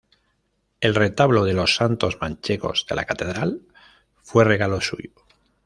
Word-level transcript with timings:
El 0.79 0.95
retablo 0.95 1.45
de 1.45 1.53
los 1.53 1.75
Santos 1.75 2.17
Manchegos 2.19 2.87
de 2.89 2.95
la 2.95 3.05
Catedral 3.05 3.61
fue 4.23 4.43
regalo 4.43 4.81
suyo. 4.81 5.11